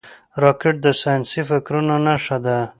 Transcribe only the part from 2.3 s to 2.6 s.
ده